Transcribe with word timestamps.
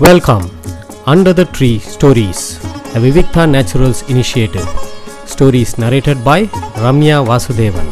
Welcome, 0.00 0.44
Under 1.06 1.32
the 1.32 1.44
Tree 1.46 1.78
Stories, 1.78 2.40
a 2.90 2.98
Vivikta 2.98 3.48
Naturals 3.48 4.08
initiative. 4.08 4.66
Stories 5.24 5.72
narrated 5.74 6.18
by 6.20 6.38
Ramya 6.76 7.18
Vasudevan. 7.24 7.88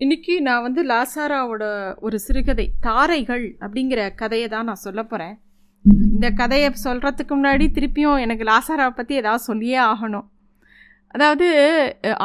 இன்னைக்கு 0.00 0.34
நான் 0.40 0.62
வந்து 0.62 0.82
லாசாராவோட 0.84 1.64
ஒரு 2.00 2.18
சிறுகதை 2.18 2.66
தாரைகள் 2.80 3.44
அப்படிங்கிற 3.60 4.00
கதையை 4.14 4.48
தான் 4.48 4.64
நான் 4.64 4.82
சொல்ல 4.84 5.02
போகிறேன் 5.04 5.34
இந்த 6.12 6.30
கதையை 6.40 6.70
சொல்கிறதுக்கு 6.84 7.34
முன்னாடி 7.34 7.68
திருப்பியும் 7.70 8.22
எனக்கு 8.24 8.46
லாசாராவை 8.50 8.94
பற்றி 8.94 9.20
ஏதாவது 9.22 9.46
சொல்லியே 9.46 9.80
ஆகணும் 9.90 10.26
அதாவது 11.14 11.48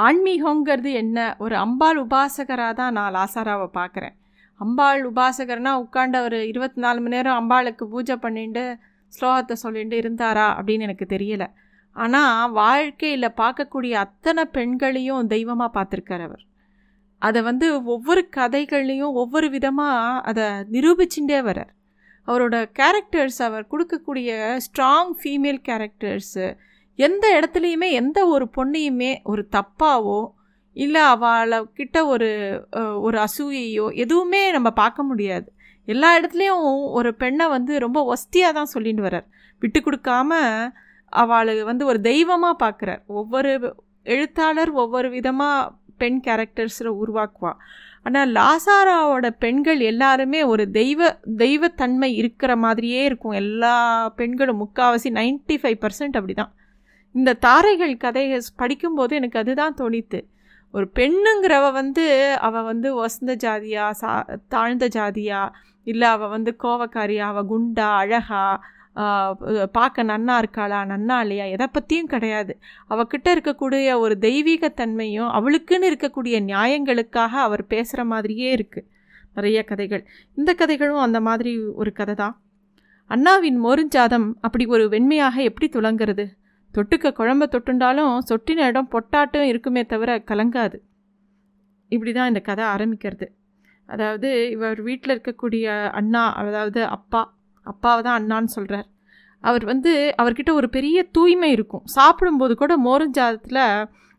ஆன்மீகங்கிறது 0.05 0.93
என்ன 1.03 1.17
ஒரு 1.37 1.57
அம்பாள் 1.65 2.01
உபாசகராக 2.05 2.79
தான் 2.81 2.97
நான் 2.99 3.13
லாசாராவை 3.13 3.69
பார்க்குறேன் 3.73 4.15
அம்பாள் 4.59 5.01
உபாசகர்னா 5.09 5.71
உட்காண்ட 5.83 6.17
ஒரு 6.23 6.37
இருபத்தி 6.47 6.79
நாலு 6.81 6.99
மணி 6.99 7.15
நேரம் 7.15 7.39
அம்பாளுக்கு 7.41 7.85
பூஜை 7.85 8.15
பண்ணிட்டு 8.15 8.63
ஸ்லோகத்தை 9.13 9.55
சொல்லிட்டு 9.63 9.95
இருந்தாரா 10.01 10.47
அப்படின்னு 10.57 10.79
எனக்கு 10.79 11.05
தெரியல. 11.09 11.45
ஆனால் 11.95 12.51
வாழ்க்கையில் 12.51 13.35
பார்க்கக்கூடிய 13.37 13.93
அத்தனை 14.05 14.43
பெண்களையும் 14.51 15.27
தெய்வமாக 15.27 15.75
பார்த்துருக்கார் 15.77 16.21
அவர். 16.21 16.43
அதை 17.21 17.39
வந்து 17.41 17.67
ஒவ்வொரு 17.85 18.21
கதைகள்லையும் 18.35 19.13
ஒவ்வொரு 19.13 19.47
விதமாக 19.49 20.21
அதை 20.21 20.45
நிரூபிச்சுட்டே 20.71 21.39
வரார் 21.41 21.71
அவரோட 22.27 22.55
கேரக்டர்ஸ் 22.79 23.39
அவர் 23.41 23.69
கொடுக்கக்கூடிய 23.71 24.29
ஸ்ட்ராங் 24.65 25.13
ஃபீமேல் 25.21 25.61
கேரக்டர்ஸு 25.67 26.45
எந்த 26.99 27.25
இடத்துலையுமே 27.37 27.89
எந்த 27.91 28.19
ஒரு 28.27 28.45
பொண்ணையுமே 28.55 29.11
ஒரு 29.23 29.43
தப்பாவோ 29.51 30.19
இல்லை 30.83 31.01
அவளை 31.13 31.57
கிட்ட 31.79 31.97
ஒரு 32.13 32.29
ஒரு 33.05 33.17
அசூயையோ 33.25 33.85
எதுவுமே 34.03 34.41
நம்ம 34.55 34.69
பார்க்க 34.81 35.09
முடியாது. 35.09 35.47
எல்லா 35.87 36.09
இடத்துலையும் 36.17 36.63
ஒரு 36.97 37.09
பெண்ணை 37.21 37.45
வந்து 37.55 37.73
ரொம்ப 37.85 37.99
ஒஸ்தியாக 38.13 38.57
தான் 38.57 38.73
சொல்லிட்டு 38.75 39.05
வர்றார். 39.07 39.27
விட்டு 39.61 39.79
கொடுக்காம 39.81 40.31
அவளை 41.13 41.53
வந்து 41.69 41.83
ஒரு 41.91 41.99
தெய்வமாக 42.09 42.61
பார்க்குறார். 42.63 43.01
ஒவ்வொரு 43.19 43.51
எழுத்தாளர் 44.15 44.71
ஒவ்வொரு 44.83 45.07
விதமாக 45.17 45.71
பெண் 46.01 46.19
கேரக்டர்ஸில் 46.25 46.91
உருவாக்குவா. 47.01 47.51
ஆனால் 48.05 48.29
லாசாராவோட 48.37 49.27
பெண்கள் 49.43 49.79
எல்லாருமே 49.91 50.39
ஒரு 50.51 50.63
தெய்வ 50.79 51.09
தெய்வத்தன்மை 51.43 52.09
இருக்கிற 52.21 52.51
மாதிரியே 52.65 53.01
இருக்கும். 53.09 53.35
எல்லா 53.43 53.75
பெண்களும் 54.19 54.61
முக்காவாசி 54.63 55.09
95% 55.17 55.57
ஃபைவ் 55.61 55.79
பர்சன்ட் 55.83 56.17
அப்படி 56.19 56.35
தான் 56.41 56.53
இந்த 57.15 57.31
தாரைகள் 57.45 57.93
கதையை 58.03 58.37
படிக்கும்போது 58.61 59.13
எனக்கு 59.19 59.37
அதுதான் 59.41 59.77
தோணித்து 59.81 60.19
ஒரு 60.73 60.87
பெண்ணுங்கிறவ 60.95 61.65
வந்து 61.79 62.05
அவள் 62.47 62.67
வந்து 62.71 62.87
ஒசந்த 63.03 63.33
ஜாதியா 63.43 63.85
சா 64.01 64.11
தாழ்ந்த 64.53 64.85
ஜாதியா 64.95 65.41
இல்லை 65.87 66.07
அவள் 66.15 66.33
வந்து 66.35 66.51
கோவக்காரியா 66.63 67.25
அவள் 67.33 67.49
குண்டா 67.51 67.87
அழகா 68.01 68.41
பார்க்க 69.77 70.03
நன்னா 70.03 70.35
இருக்காளா 70.41 70.79
நன்னா 70.91 71.15
இல்லையா 71.23 71.45
எதை 71.55 71.67
பற்றியும் 71.71 72.11
கிடையாது. 72.13 72.53
அவகிட்ட 72.89 73.27
இருக்கக்கூடிய 73.35 73.97
ஒரு 74.03 74.15
தெய்வீகத்தன்மையும் 74.27 75.29
அவளுக்குன்னு 75.37 75.89
இருக்கக்கூடிய 75.91 76.35
நியாயங்களுக்காக 76.51 77.33
அவர் 77.47 77.63
பேசுகிற 77.73 78.03
மாதிரியே 78.13 78.49
இருக்குது 78.57 78.87
நிறைய 79.35 79.59
கதைகள். 79.71 80.03
இந்த 80.37 80.51
கதைகளும் 80.61 81.05
அந்த 81.07 81.19
மாதிரி 81.27 81.53
ஒரு 81.81 81.91
கதை 81.99 82.15
தான் 82.15 82.35
அண்ணாவின் 83.09 83.59
மொருஞ்சாதம் 83.65 84.27
அப்படி 84.45 84.63
ஒரு 84.75 84.85
வெண்மையாக 84.93 85.35
எப்படி 85.49 85.67
துளங்குறது? 85.75 86.25
தொட்டுக்க 86.73 87.07
குழம்ப 87.19 87.43
தொட்டுண்டாலும் 87.53 88.13
சொட்டின 88.29 88.65
இடம் 88.71 88.91
பொட்டாட்டும் 88.93 89.47
இருக்குமே 89.51 89.83
தவிர 89.93 90.11
கலங்காது. 90.31 90.77
இப்படி 91.91 92.11
தான் 92.13 92.29
இந்த 92.31 92.41
கதை 92.49 92.63
ஆரம்பிக்கிறது. 92.73 93.27
அதாவது 93.89 94.29
இவர் 94.55 94.79
வீட்டில் 94.87 95.13
இருக்கக்கூடிய 95.15 95.65
அண்ணா 95.99 96.23
அதாவது 96.41 96.81
அப்பா 96.95 97.21
அப்பாவை 97.67 98.01
தான் 98.07 98.17
அண்ணான்னு 98.19 98.55
சொல்கிறார் 98.57 98.87
அவர் 99.43 99.63
வந்து 99.65 99.91
அவர்கிட்ட 100.21 100.51
ஒரு 100.59 100.67
பெரிய 100.75 100.97
தூய்மை 101.15 101.49
இருக்கும். 101.51 101.83
சாப்பிடும்போது 101.97 102.53
கூட 102.61 102.73
மோருஞ்சாதத்தில் 102.87 103.63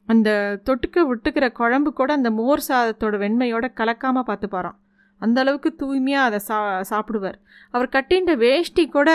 அந்த 0.08 0.30
தொட்டுக்க 0.66 0.98
விட்டுக்கிற 1.08 1.46
குழம்பு 1.52 1.90
கூட 1.92 2.10
அந்த 2.18 2.30
மோர் 2.40 2.62
சாதத்தோட 2.68 3.16
வெண்மையோட 3.24 3.66
கலக்காமல் 3.80 4.28
பார்த்துப்பாராம். 4.28 4.78
அந்த 5.20 5.38
அளவுக்கு 5.42 5.70
தூய்மையாக 5.82 6.28
அதை 6.28 6.38
சா 6.48 6.58
சாப்பிடுவார். 6.92 7.38
அவர் 7.74 7.94
கட்டின்ற 7.96 8.34
வேஷ்டி 8.44 8.84
கூட 8.96 9.10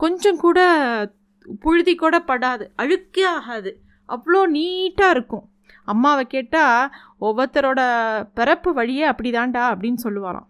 கொஞ்சம் 0.00 0.40
கூட 0.44 0.58
புழுதி 1.62 1.94
கூட 1.94 2.16
படாது 2.28 2.64
அழுக்கே 2.82 3.24
ஆகாது 3.36 3.70
அவ்வளோ 4.08 4.40
நீட்டாக 4.56 5.14
இருக்கும். 5.16 5.44
அம்மாவை 5.92 6.24
கேட்டால் 6.26 6.92
ஒவ்வொருத்தரோட 7.20 7.80
பிறப்பு 8.38 8.70
வழியே 8.72 9.04
அப்படிதான்டா 9.10 9.64
அப்படின்னு 9.72 10.00
சொல்லுவாராம் 10.06 10.48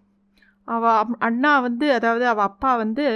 அவள் 0.68 1.16
அண்ணா 1.28 1.52
வந்து 1.66 1.86
அதாவது 1.92 2.24
அவள் 2.32 2.48
அப்பா 2.50 2.70
வந்து 2.82 3.06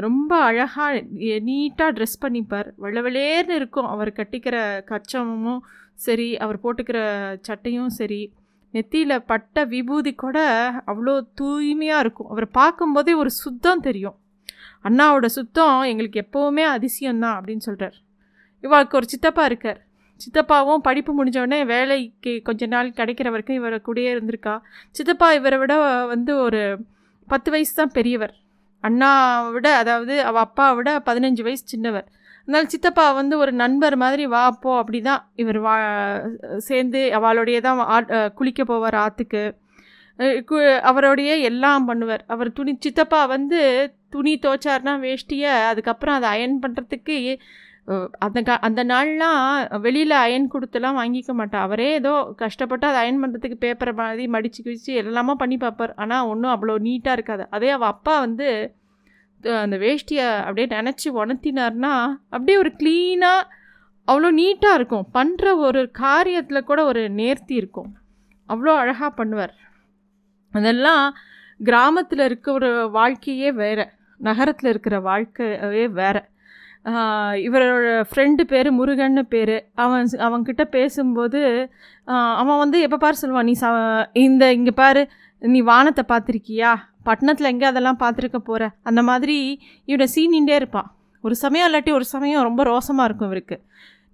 ரொம்ப 0.00 0.32
அழகாக 0.42 1.00
நீட்டாக 1.48 1.94
ட்ரெஸ் 1.96 2.22
பண்ணிப்பார். 2.22 2.68
வெள்ளவெளேர்னு 2.82 3.56
இருக்கும். 3.60 3.88
அவர் 3.94 4.10
கட்டிக்கிற 4.18 4.56
கச்சமும் 4.90 5.60
சரி 6.06 6.28
அவர் 6.44 6.62
போட்டுக்கிற 6.62 7.00
சட்டையும் 7.48 7.92
சரி. 7.98 8.22
நெத்தியில் 8.74 9.26
பட்ட 9.26 9.64
விபூதி 9.72 10.12
கூட 10.14 10.38
அவ்வளோ 10.86 11.14
தூய்மையாக 11.40 12.02
இருக்கும். 12.04 12.30
அவரை 12.32 12.48
பார்க்கும்போதே 12.52 13.14
ஒரு 13.22 13.30
சுத்தம் 13.42 13.84
தெரியும். 13.88 14.16
அண்ணாவோட 14.84 15.26
சுத்தம் 15.38 15.88
எங்களுக்கு 15.92 16.22
எப்போவுமே 16.24 16.64
அதிசயம்தான் 16.74 17.36
அப்படின்னு 17.38 17.66
சொல்கிறார் 17.68 17.96
இவருக்கு 18.64 18.98
ஒரு 19.00 19.06
சித்தப்பா 19.12 19.42
இருக்கார். 19.50 19.80
சித்தப்பாவும் 20.20 20.84
படிப்பு 20.86 21.12
முடிஞ்சோடனே 21.18 21.58
வேலைக்கு 21.72 22.32
கொஞ்ச 22.46 22.66
நாள் 22.66 22.96
கிடைக்கிற 23.00 23.28
வரைக்கும் 23.30 23.58
இவரை 23.60 23.78
கூடயே 23.88 24.10
இருந்திருக்கா. 24.14 24.54
சித்தப்பா 24.96 25.28
இவரை 25.38 25.58
விட 25.62 25.74
வந்து 26.12 26.32
ஒரு 26.46 26.60
பத்து 27.28 27.48
வயசு 27.54 27.74
தான் 27.74 27.94
பெரியவர். 27.98 28.34
அண்ணாவை 28.84 29.50
விட 29.56 29.68
அதாவது 29.82 30.14
அவள் 30.28 30.44
அப்பாவை 30.46 30.74
விட 30.78 30.90
பதினஞ்சு 31.08 31.42
வயசு 31.46 31.64
சின்னவர். 31.74 32.06
அதனால் 32.48 32.70
சித்தப்பா 32.72 33.06
வந்து 33.20 33.34
ஒரு 33.42 33.52
நண்பர் 33.62 33.94
மாதிரி 34.02 34.24
வா 34.34 34.42
போ 34.62 34.70
அப்படி 34.80 34.98
தான் 35.08 35.22
இவர் 35.42 35.58
வா 35.64 35.74
சேர்ந்து 36.68 37.00
அவளுடைய 37.18 37.58
தான் 37.66 37.80
ஆட் 37.94 38.12
குளிக்க 38.38 38.62
போவார் 38.64 38.96
ஆற்றுக்கு 39.02 39.42
அவரோடையே 40.90 41.34
எல்லாம் 41.50 41.86
பண்ணுவார். 41.88 42.22
அவர் 42.34 42.50
துணி 42.58 42.72
சித்தப்பா 42.84 43.20
வந்து 43.36 43.60
துணி 44.14 44.32
துவைச்சார்னா 44.44 44.94
வேஷ்டியை 45.06 45.52
அதுக்கப்புறம் 45.70 46.16
அதை 46.18 46.28
அயன் 46.36 46.60
பண்ணுறதுக்கு 46.62 47.16
அந்த 48.24 48.38
க 48.46 48.54
அந்த 48.66 48.80
நாள்லாம் 48.90 49.42
வெளியில் 49.84 50.14
அயன் 50.24 50.48
கொடுத்துலாம் 50.54 50.98
வாங்கிக்க 51.00 51.32
மாட்டா 51.38 51.58
அவரே 51.66 51.86
ஏதோ 52.00 52.12
கஷ்டப்பட்டு 52.42 52.84
அதை 52.88 52.98
அயன் 53.02 53.20
பண்ணுறதுக்கு 53.22 53.56
பேப்பரை 53.64 53.92
மாதிரி 54.00 54.24
மடித்து 54.34 54.60
கிழிச்சு 54.64 54.92
எல்லாமே 55.02 55.34
பண்ணி 55.42 55.56
பார்ப்பார். 55.62 55.94
ஆனால் 56.02 56.28
ஒன்றும் 56.32 56.54
அவ்வளோ 56.54 56.74
நீட்டாக 56.88 57.16
இருக்காது. 57.18 57.44
அதே 57.58 57.70
அவள் 57.76 57.92
அப்பா 57.94 58.16
வந்து 58.26 58.48
அந்த 59.64 59.76
வேஷ்டியை 59.84 60.26
அப்படியே 60.46 60.68
நினச்சி 60.76 61.08
உணர்த்தினார்னா 61.20 61.94
அப்படியே 62.34 62.58
ஒரு 62.64 62.72
க்ளீனாக 62.82 63.48
அவ்வளோ 64.08 64.28
நீட்டாக 64.40 64.78
இருக்கும். 64.80 65.06
பண்ணுற 65.16 65.46
ஒரு 65.68 65.80
காரியத்தில் 66.02 66.68
கூட 66.70 66.80
ஒரு 66.90 67.04
நேர்த்தி 67.20 67.54
இருக்கும். 67.60 67.90
அவ்வளோ 68.48 68.74
அழகாக 68.82 69.10
பண்ணுவார். 69.20 69.54
அதெல்லாம் 70.58 71.04
கிராமத்தில் 71.68 72.24
இருக்கிற 72.28 72.54
ஒரு 72.58 72.70
வாழ்க்கையே 72.98 73.50
வேறு. 73.62 73.86
நகரத்தில் 74.20 74.70
இருக்கிற 74.72 74.96
வாழ்க்கையே 75.08 75.86
வேறு. 76.00 76.22
இவரோட 77.46 77.88
ஃப்ரெண்டு 78.10 78.42
பேர் 78.52 78.68
முருகன்னு 78.78 79.22
பேர். 79.34 79.56
அவன் 79.84 80.06
அவன்கிட்ட 80.26 80.64
பேசும்போது 80.76 81.40
அவன் 82.40 82.60
வந்து 82.62 82.78
எப்போ 82.86 82.98
பாரு 83.04 83.16
சொல்லுவான் 83.22 83.48
நீ 83.50 83.54
ச 83.62 83.66
இந்த 84.26 84.44
இங்கே 84.58 84.74
பாரு 84.82 85.02
நீ 85.42 85.60
வானத்தை 85.72 86.04
பார்த்துருக்கியா? 86.12 86.70
பட்டணத்தில் 87.08 87.50
எங்கே 87.52 87.66
அதெல்லாம் 87.70 88.00
பார்த்துருக்க 88.04 88.38
போகிற 88.48 88.64
அந்த 88.88 89.00
மாதிரி 89.10 89.36
இவனை 89.90 90.06
சீனின்ண்டே 90.14 90.56
இருப்பான். 90.60 90.88
ஒரு 91.24 91.34
சமயம் 91.44 91.68
இல்லாட்டி 91.68 91.92
ஒரு 91.98 92.06
சமயம் 92.14 92.46
ரொம்ப 92.48 92.62
ரோசமாக 92.72 93.08
இருக்கும் 93.08 93.30
இவருக்கு. 93.30 93.56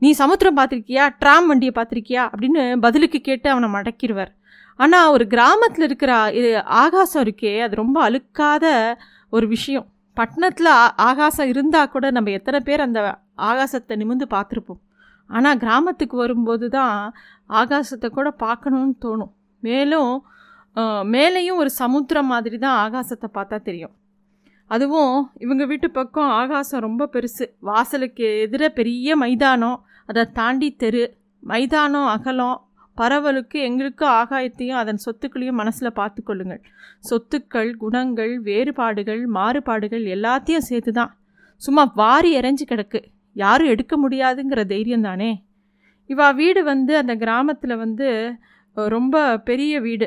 நீ 0.03 0.10
சமுத்திரம் 0.21 0.56
பார்த்துருக்கியா? 0.59 1.05
ட்ராம் 1.21 1.47
வண்டியை 1.50 1.72
பார்த்துருக்கியா? 1.77 2.22
அப்படின்னு 2.32 2.62
பதிலுக்கு 2.84 3.19
கேட்டு 3.28 3.49
அவனை 3.53 3.69
மடக்கிடுவார். 3.77 4.32
ஆனால் 4.78 5.12
ஒரு 5.15 5.25
கிராமத்தில் 5.34 5.87
இருக்கிற 5.88 6.12
இது 6.38 6.50
ஆகாசம் 6.84 7.22
இருக்கே 7.27 7.53
அது 7.66 7.75
ரொம்ப 7.82 7.99
அழுக்காத 8.09 8.65
ஒரு 9.36 9.47
விஷயம். 9.54 9.86
பட்டணத்தில் 10.16 10.72
ஆகாசம் 11.09 11.51
இருந்தால் 11.53 11.92
கூட 11.95 12.10
நம்ம 12.16 12.33
எத்தனை 12.39 12.59
பேர் 12.68 12.86
அந்த 12.86 13.01
ஆகாசத்தை 13.51 13.95
நிமிர்ந்து 14.03 14.27
பார்த்துருப்போம். 14.34 14.80
ஆனால் 15.30 15.60
கிராமத்துக்கு 15.63 16.16
வரும்போது 16.24 16.66
தான் 16.78 16.97
ஆகாசத்தை 17.60 18.09
கூட 18.18 18.28
பார்க்கணுன்னு 18.45 18.95
தோணும். 19.04 19.33
மேலும் 19.63 20.13
மேலேயும் 21.15 21.60
ஒரு 21.63 21.71
சமுத்திரம் 21.83 22.30
மாதிரி 22.34 22.57
தான் 22.65 22.78
ஆகாசத்தை 22.84 23.28
பார்த்தா 23.36 23.59
தெரியும். 23.68 23.95
அதுவும் 24.71 25.15
இவங்க 25.45 25.65
வீட்டு 25.71 25.89
பக்கம் 25.98 26.30
ஆகாசம் 26.41 26.84
ரொம்ப 26.86 27.09
பெருசு. 27.15 27.45
வாசலுக்கு 27.71 28.27
எதிர 28.45 28.68
பெரிய 28.78 29.16
மைதானம். 29.22 29.78
அதை 30.09 30.24
தாண்டி 30.33 30.68
தெரு 30.77 31.04
மைதானம் 31.42 32.09
அகலம் 32.15 32.59
பரவலுக்கு 32.97 33.59
எங்களுக்கு 33.68 34.04
ஆகாயத்தையும் 34.21 34.80
அதன் 34.83 35.03
சொத்துக்களையும் 35.04 35.60
மனசில் 35.60 35.97
பார்த்து 35.98 36.21
கொள்ளுங்கள் 36.22 36.62
சொத்துக்கள் 37.01 37.71
குணங்கள் 37.77 38.34
வேறுபாடுகள் 38.41 39.22
மாறுபாடுகள் 39.36 40.04
எல்லாத்தையும் 40.16 40.66
சேர்த்து 40.68 40.92
தான் 40.92 41.12
சும்மா 41.62 41.83
வாரி 41.95 42.30
எறைஞ்சு 42.39 42.65
கிடக்கு. 42.71 43.01
யாரும் 43.36 43.71
எடுக்க 43.74 43.95
முடியாதுங்கிற 43.97 44.60
தைரியம் 44.72 45.06
தானே? 45.09 45.30
இவா 46.10 46.27
வீடு 46.34 46.60
வந்து 46.65 46.92
அந்த 46.97 47.12
கிராமத்தில் 47.16 47.77
வந்து 47.77 48.09
ரொம்ப 48.77 49.16
பெரிய 49.48 49.74
வீடு. 49.80 50.06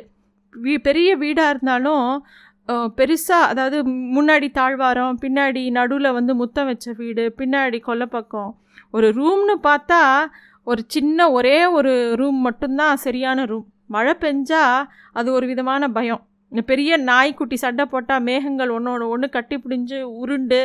வீ 0.56 0.74
பெரிய 0.88 1.10
வீடாக 1.16 1.52
இருந்தாலும் 1.54 2.06
பெருசாக 2.98 3.50
அதாவது 3.52 3.78
முன்னாடி 4.16 4.48
தாழ்வாரம் 4.52 5.20
பின்னாடி 5.22 5.62
நடுவில் 5.78 6.16
வந்து 6.18 6.34
முத்தம் 6.36 6.70
வச்ச 6.70 6.94
வீடு 6.94 7.24
பின்னாடி 7.40 7.80
கொல்லப்பக்கம் 7.88 8.52
ஒரு 8.96 9.08
ரூம்னு 9.20 9.56
பார்த்தா 9.68 10.02
ஒரு 10.64 10.82
சின்ன 10.88 11.32
ஒரே 11.32 11.58
ஒரு 11.78 11.92
ரூம் 12.20 12.40
மட்டும்தான் 12.48 13.02
சரியான 13.06 13.46
ரூம். 13.46 13.68
மழை 13.96 14.14
பெஞ்சால் 14.24 14.88
அது 15.14 15.28
ஒரு 15.32 15.46
விதமான 15.48 15.90
பயம். 15.98 16.22
பெரிய 16.72 16.98
நாய்க்குட்டி 17.10 17.56
சண்டை 17.56 17.86
போட்டால் 17.86 18.26
மேகங்கள் 18.28 18.72
ஒன்று 18.76 19.10
ஒன்று 19.14 19.28
கட்டி 19.30 19.56
பிடிஞ்சு 19.58 20.00
உருண்டு 20.22 20.62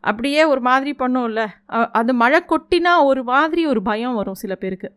அப்படியே 0.00 0.42
ஒரு 0.44 0.60
மாதிரி 0.60 0.92
பண்ணும்ல. 0.98 1.40
அது 1.98 2.14
மழை 2.14 2.40
கொட்டினா 2.52 2.92
ஒரு 3.10 3.22
மாதிரி 3.32 3.62
ஒரு 3.66 3.82
பயம் 3.82 4.18
வரும் 4.20 4.40
சில 4.42 4.54
பேருக்கு. 4.54 4.90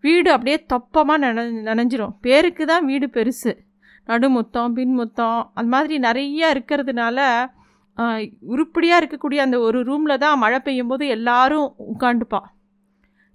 வீடு 0.00 0.28
அப்படியே 0.30 0.58
தொப்பமாக 0.72 1.22
நன 1.24 1.44
நனைஞ்சிரும். 1.68 2.14
பேருக்கு 2.20 2.64
தான் 2.66 2.86
வீடு 2.90 3.06
பெருசு. 3.16 3.52
நடுமுத்தம் 4.06 4.72
பின்முத்தம் 4.76 5.40
அந்த 5.54 5.68
மாதிரி 5.74 5.96
நிறையா 6.06 6.46
இருக்கிறதுனால 6.54 7.18
உருப்படியாக 8.52 9.00
இருக்கக்கூடிய 9.00 9.38
அந்த 9.46 9.56
ஒரு 9.66 9.78
ரூமில் 9.88 10.22
தான் 10.24 10.40
மழை 10.42 10.58
பெய்யும் 10.66 10.90
போது 10.92 11.04
எல்லாரும் 11.16 11.66
உட்காந்துப்பா 11.92 12.40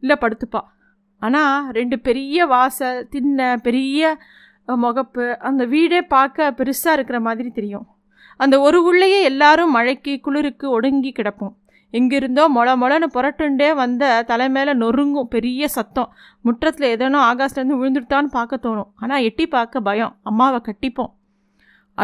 இல்லை 0.03 0.15
படுத்துப்பா. 0.23 0.61
ஆனால் 1.21 1.69
ரெண்டு 1.77 1.95
பெரிய 2.07 2.45
வாசல் 2.53 3.05
தின்ன 3.13 3.57
பெரிய 3.67 4.17
முகப்பு 4.83 5.25
அந்த 5.49 5.63
வீடே 5.73 5.99
பார்க்க 6.15 6.55
பெருசாக 6.57 6.95
இருக்கிற 6.97 7.19
மாதிரி 7.27 7.49
தெரியும். 7.59 7.85
அந்த 8.39 8.55
ஒரு 8.65 8.79
உள்ளேயே 8.89 9.19
எல்லாரும் 9.29 9.71
மழைக்கு 9.77 10.13
குளிருக்கு 10.25 10.65
ஒடுங்கி 10.77 11.11
கிடப்போம். 11.11 11.53
எங்கிருந்தோ 11.93 12.43
மொள 12.55 12.69
மொளன்னு 12.81 13.07
புரட்டுண்டே 13.13 13.69
வந்த 13.81 14.03
தலை 14.31 14.47
மேலே 14.55 14.71
நொறுங்கும் 14.81 15.31
பெரிய 15.35 15.67
சத்தம். 15.77 16.09
முற்றத்தில் 16.45 16.93
எதனோ 16.95 17.19
ஆகாஷ்லேருந்து 17.31 17.79
விழுந்துட்டான்னு 17.81 18.29
பார்க்க 18.37 18.65
தோணும். 18.65 18.89
ஆனால் 19.03 19.25
எட்டி 19.29 19.47
பார்க்க 19.55 19.87
பயம். 19.89 20.13
அம்மாவை 20.31 20.59
கட்டிப்போம். 20.67 21.11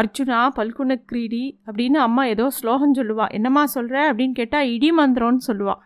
அர்ஜுனா 0.00 0.38
பல்குண 0.58 0.92
கிரீடி 1.10 1.44
அப்படின்னு 1.66 1.98
அம்மா 2.06 2.22
ஏதோ 2.34 2.46
ஸ்லோகம் 2.58 2.96
சொல்லுவாள் 2.98 3.34
என்னம்மா 3.38 3.64
சொல்கிற 3.74 3.98
அப்படின்னு 4.10 4.34
கேட்டால் 4.40 4.70
இடி 4.74 4.90
மந்திரம்னு 4.98 5.42
சொல்லுவாள் 5.48 5.82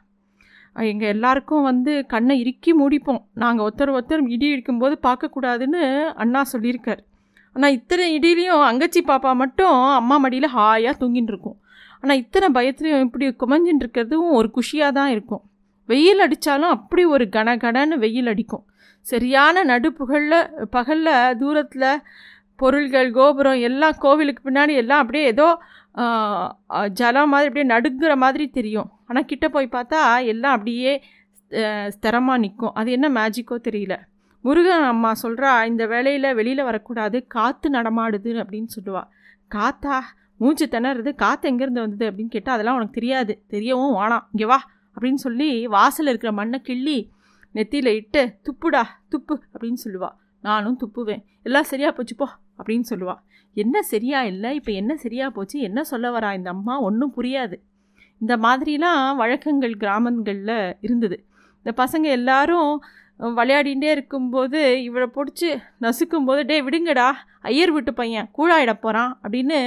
எங்கள் 0.91 1.13
எல்லாருக்கும் 1.15 1.67
வந்து 1.69 1.93
கண்ணை 2.13 2.35
இறுக்கி 2.43 2.73
மூடிப்போம். 2.81 3.23
நாங்கள் 3.43 3.65
ஒருத்தர் 3.67 3.95
ஒருத்தர் 3.97 4.23
இடி 4.35 4.49
இருக்கும்போது 4.55 4.95
பார்க்கக்கூடாதுன்னு 5.07 5.83
அண்ணா 6.23 6.41
சொல்லியிருக்கார். 6.53 7.01
ஆனால் 7.57 7.75
இத்தனை 7.79 8.05
இடியிலையும் 8.17 8.65
அங்கச்சி 8.71 9.01
பாப்பா 9.11 9.31
மட்டும் 9.43 9.77
அம்மா 10.01 10.17
மடியில் 10.25 10.55
ஹாயாக 10.57 10.95
தூங்கின்னு 11.01 11.33
இருக்கும். 11.33 11.57
ஆனால் 12.03 12.21
இத்தனை 12.23 12.49
பயத்துலையும் 12.57 13.05
இப்படி 13.07 13.27
குமஞ்சின்னு 13.43 13.83
இருக்கிறதும் 13.85 14.27
ஒரு 14.39 14.49
குஷியாக 14.57 14.97
தான் 14.99 15.11
இருக்கும். 15.15 15.43
வெயில் 15.89 16.23
அடித்தாலும் 16.25 16.75
அப்படி 16.77 17.03
ஒரு 17.15 17.25
கனகடன்னு 17.37 17.97
வெயில் 18.05 18.31
அடிக்கும். 18.33 18.65
சரியான 19.07 19.63
நடுப்புகளில் 19.73 20.41
பகலில் 20.77 21.37
தூரத்தில் 21.43 21.91
பொருள்கள் 22.61 23.09
கோபுரம் 23.19 23.61
எல்லாம் 23.69 23.97
கோவிலுக்கு 24.05 24.43
பின்னாடி 24.47 24.75
எல்லாம் 24.83 25.03
அப்படியே 25.03 25.25
ஏதோ 25.33 25.49
ஜலம் 27.01 27.31
மாதிரி 27.33 27.49
அப்படியே 27.51 27.67
நடுங்கிற 27.75 28.13
மாதிரி 28.25 28.45
தெரியும். 28.59 28.89
ஆனால் 29.09 29.29
கிட்ட 29.31 29.47
போய் 29.55 29.75
பார்த்தா 29.77 30.01
எல்லாம் 30.33 30.55
அப்படியே 30.57 30.93
ஸ்திரமாக 31.95 32.43
நிற்கும் 32.45 32.75
அது 32.81 32.89
என்ன 32.97 33.09
மேஜிக்கோ 33.19 33.57
தெரியல. 33.69 33.95
முருகன் 34.45 34.87
அம்மா 34.93 35.11
சொல்கிறா 35.23 35.51
இந்த 35.71 35.85
வேலையில் 35.93 36.37
வெளியில் 36.39 36.67
வரக்கூடாது. 36.69 37.19
காற்று 37.35 37.69
நடமாடுது 37.77 38.33
அப்படின்னு 38.43 38.71
சொல்லுவாள் 38.77 39.09
காத்தா? 39.55 39.97
மூச்சு 40.43 40.67
திணறது. 40.75 41.11
காற்று 41.23 41.49
எங்கேருந்து 41.51 41.85
வந்தது? 41.85 42.07
அப்படின்னு 42.11 42.35
கேட்டால் 42.35 42.57
அதெல்லாம் 42.57 42.79
உனக்கு 42.79 42.99
தெரியாது. 42.99 43.33
தெரியவும் 43.55 43.95
வானாம் 43.99 44.27
இங்கே 44.33 44.49
வா 44.53 44.59
அப்படின்னு 44.97 45.21
சொல்லி 45.27 45.49
வாசலில் 45.77 46.13
இருக்கிற 46.13 46.33
மண்ணை 46.41 46.59
கிள்ளி 46.69 46.99
நெத்தியில் 47.55 47.91
இட்டு 47.99 48.23
துப்புடா 48.47 48.83
துப்பு 49.13 49.35
அப்படின்னு 49.53 49.81
சொல்லுவாள் 49.85 50.17
நானும் 50.45 50.79
துப்புவேன். 50.83 51.23
எல்லாம் 51.49 51.69
சரியாக 51.71 51.93
போச்சுப்போ 51.97 52.29
அப்படின்னு 52.61 52.87
சொல்லுவாள் 52.91 53.23
என்ன 53.55 53.83
சரியா 53.83 54.23
இல்லை? 54.23 54.51
இப்போ 54.55 54.73
என்ன 54.73 54.93
சரியாக 54.97 55.31
போச்சு? 55.31 55.57
என்ன 55.61 55.81
சொல்ல 55.85 56.07
வரா? 56.19 56.31
இந்த 56.35 56.51
அம்மா 56.51 56.75
ஒன்றும் 56.81 57.15
புரியாது. 57.17 57.57
இந்த 58.21 58.37
மாதிரிலாம் 58.37 59.17
வழக்கங்கள் 59.17 59.75
கிராமங்களில் 59.77 60.77
இருந்தது. 60.81 61.17
இந்த 61.65 61.73
பசங்க 61.83 62.07
எல்லாரும் 62.19 62.71
விளையாடிகிட்டே 63.39 63.91
இருக்கும்போது 63.97 64.61
இவளை 64.83 65.09
பிடிச்சி 65.15 65.49
நசுக்கும்போது 65.81 66.43
டே 66.47 66.57
விடுங்கடா. 66.61 67.09
ஐயர் 67.41 67.73
வீட்டு 67.73 67.95
பையன். 67.95 68.29
கூழாயிட 68.39 68.73
போகிறான் 68.81 69.13
அப்படின்னு 69.23 69.59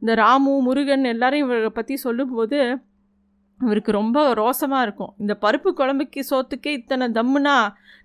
இந்த 0.00 0.14
ராமு 0.14 0.52
முருகன் 0.62 1.04
எல்லாரும் 1.04 1.42
இவரை 1.44 1.70
பற்றி 1.78 1.96
சொல்லும்போது 1.96 2.58
இவருக்கு 3.60 3.92
ரொம்ப 3.92 4.18
ரோசமாக 4.34 4.84
இருக்கும். 4.86 5.12
இந்த 5.18 5.36
பருப்பு 5.44 5.70
குழம்புக்கு 5.78 6.20
சோத்துக்கே 6.30 6.72
இத்தனை 6.80 7.06
தம்முனா 7.18 7.56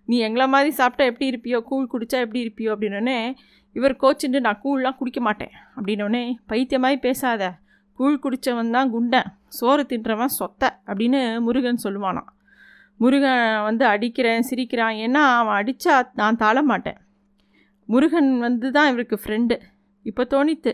நீ 0.06 0.16
எங்களை 0.28 0.48
மாதிரி 0.48 0.72
சாப்பிட்டா 0.80 1.06
எப்படி 1.12 1.28
இருப்பியோ? 1.32 1.60
கூழ் 1.70 1.92
குடித்தா 1.92 2.18
எப்படி 2.26 2.42
இருப்பியோ? 2.46 2.72
அப்படின்னே 2.76 3.20
இவர் 3.76 3.96
கோச்சுட்டு 4.02 4.40
நான் 4.46 4.62
கூழ்லாம் 4.64 4.98
குடிக்க 5.00 5.20
மாட்டேன். 5.28 5.54
அப்படின்னோடனே 5.76 6.24
பைத்தியமாய் 6.52 7.04
பேசாத. 7.06 7.44
கூழ் 8.00 8.22
குடித்தவன் 8.24 8.74
தான் 8.76 8.90
குண்டன் 8.94 9.30
சோறு 9.58 9.84
தின்றவன் 9.92 10.34
சொத்த 10.40 10.64
அப்படின்னு 10.88 11.20
முருகன் 11.46 11.84
சொல்லுவானான் 11.84 12.30
முருகன் 13.00 13.44
வந்து 13.68 13.84
அடிக்கிறேன் 13.94 14.48
சிரிக்கிறான். 14.50 14.96
ஏன்னா 15.06 15.22
அவன் 15.40 15.58
அடித்தா 15.60 15.96
நான் 16.20 16.40
தாழ 16.44 16.58
மாட்டேன் 16.72 17.00
முருகன் 17.90 18.30
வந்து 18.46 18.68
தான் 18.78 18.90
இவருக்கு 18.92 19.18
ஃப்ரெண்டு 19.24 19.56
இப்போ 20.06 20.24
தோணித்து 20.34 20.72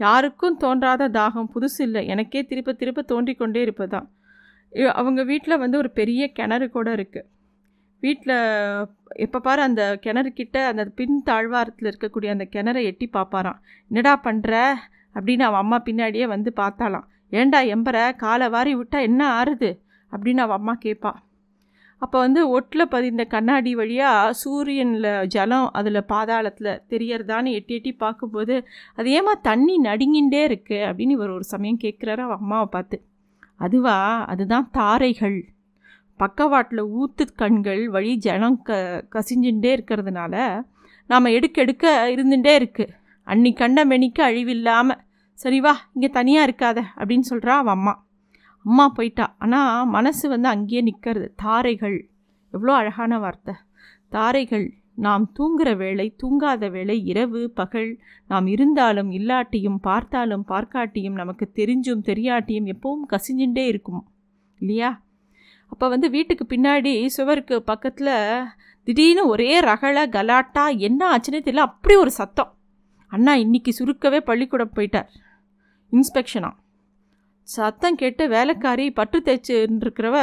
யாருக்கும் 0.00 0.56
தோன்றாத 0.62 1.08
தாகம் 1.18 1.50
புதுசு 1.54 1.80
இல்லை. 1.86 2.02
எனக்கே 2.12 2.40
திருப்ப 2.50 2.74
திருப்ப 2.80 3.04
தோன்றிக்கொண்டே 3.12 3.60
இருப்பதான் 3.66 4.06
அவங்க 5.00 5.20
வீட்டில் 5.30 5.60
வந்து 5.62 5.76
ஒரு 5.82 5.90
பெரிய 5.98 6.22
கிணறு 6.38 6.66
கூட 6.76 6.88
இருக்குது 6.94 7.26
வீட்டில் 8.04 8.36
எப்போ 9.16 9.38
பாரு 9.38 9.62
அந்த 9.62 9.82
கிணறுக்கிட்ட 10.02 10.56
அந்த 10.64 10.84
பின் 10.84 11.22
தாழ்வாரத்தில் 11.22 11.90
இருக்கக்கூடிய 11.90 12.30
அந்த 12.30 12.46
கிணறை 12.52 12.82
எட்டி 12.82 13.06
பார்ப்பாராம் 13.12 13.58
என்னடா 13.88 14.20
பண்ணுற 14.24 14.52
அப்படின்னு 15.14 15.42
அவன் 15.42 15.62
அம்மா 15.62 15.78
பின்னாடியே 15.84 16.26
வந்து 16.26 16.52
பார்த்தாலாம் 16.56 17.06
ஏண்டா 17.32 17.60
எம்பரை 17.74 18.16
காலை 18.16 18.48
வாரி 18.48 18.74
விட்டால் 18.74 19.02
என்ன 19.02 19.22
ஆறுது? 19.40 19.70
அப்படின்னு 20.12 20.40
அவன் 20.40 20.58
அம்மா 20.58 20.74
கேட்பா 20.84 21.12
அப்போ 22.02 22.18
வந்து 22.18 22.40
ஒட்டில் 22.48 22.88
பதிந்த 22.88 23.24
கண்ணாடி 23.24 23.74
வழியாக 23.74 24.32
சூரியனில் 24.32 25.26
ஜலம் 25.26 25.68
அதில் 25.72 26.08
பாதாளத்தில் 26.08 26.80
தெரியறதான்னு 26.90 27.52
எட்டி 27.52 27.74
எட்டி 27.74 27.92
பார்க்கும்போது 27.92 28.54
அது 28.94 29.08
ஏமா 29.18 29.34
தண்ணி 29.42 29.80
நடுங்கின்றே 29.80 30.42
இருக்குது 30.48 30.84
அப்படின்னு 30.86 31.16
இவர் 31.16 31.30
ஒரு 31.30 31.44
சமயம் 31.44 31.82
கேட்குறாரு 31.82 32.20
அவன் 32.20 32.40
அம்மாவை 32.40 32.66
பார்த்து. 32.70 32.96
அதுவா? 33.56 33.96
அதுதான் 34.24 34.68
தாரைகள். 34.72 35.38
பக்கவாட்டில் 36.20 36.82
ஊத்து 37.00 37.24
கண்கள் 37.36 37.82
வழி 37.88 38.12
ஜனம் 38.16 38.58
க 38.62 38.76
கசிஞ்சுட்டே 39.14 39.70
இருக்கிறதுனால 39.76 40.34
நாம் 41.10 41.34
எடுக்க 41.36 41.56
எடுக்க 41.62 41.86
இருந்துகிட்டே 42.14 42.52
இருக்குது 42.60 42.94
அன்னி 43.26 43.50
கண்ட 43.52 43.80
மெனிக்கு 43.84 44.22
அழிவில்லாமல் 44.22 45.00
சரி 45.38 45.58
வா 45.60 45.72
இங்கே 45.94 46.08
தனியாக 46.10 46.46
இருக்காத 46.48 46.78
அப்படின்னு 46.96 47.26
சொல்கிறா 47.30 47.54
அவன் 47.62 47.76
அம்மா. 47.78 47.94
அம்மா 48.64 48.84
போயிட்டா. 48.88 49.26
ஆனால் 49.38 49.86
மனசு 49.86 50.28
வந்து 50.28 50.48
அங்கேயே 50.48 50.82
நிற்கிறது 50.82 51.26
தாரைகள் 51.42 51.96
எவ்வளோ 52.54 52.72
அழகான 52.72 53.18
வார்த்தை. 53.18 53.54
தாரைகள் 54.12 54.66
நாம் 54.96 55.24
தூங்குகிற 55.32 55.70
வேளை 55.74 56.06
தூங்காத 56.22 56.70
வேளை 56.70 56.96
இரவு 57.04 57.40
பகல் 57.54 57.90
நாம் 58.26 58.46
இருந்தாலும் 58.46 59.10
இல்லாட்டியும் 59.10 59.80
பார்த்தாலும் 59.82 60.44
பார்க்காட்டியும் 60.48 61.18
நமக்கு 61.20 61.46
தெரிஞ்சும் 61.54 62.06
தெரியாட்டியும் 62.06 62.70
எப்பவும் 62.74 63.06
கசிஞ்சுட்டே 63.12 63.64
இருக்கும்? 63.66 64.02
இல்லையா? 64.60 64.90
அப்போ 65.74 65.88
வந்து 65.88 66.10
வீட்டுக்கு 66.10 66.44
பின்னாடி 66.50 67.06
சுவருக்கு 67.06 67.62
பக்கத்தில் 67.62 68.10
திடீர்னு 68.84 69.22
ஒரே 69.26 69.60
ரகள 69.60 69.98
கலாட்டா 70.16 70.64
என்ன 70.78 71.00
ஆச்சுன்னே 71.12 71.40
தெரியல 71.46 71.64
அப்படி 71.68 71.94
ஒரு 71.94 72.10
சத்தம். 72.10 72.50
அண்ணா 73.12 73.34
இன்னைக்கு 73.34 73.72
சுருக்கவே 73.78 74.20
பள்ளிக்கூடம் 74.20 74.72
போயிட்டார். 74.76 75.08
இன்ஸ்பெக்ஷனா? 75.92 76.50
சத்தம் 77.48 77.94
கேட்டு 77.94 78.28
வேலைக்காரி 78.28 78.90
பட்டு 78.90 79.18
தேய்ச்சிருக்கிறவ 79.26 80.16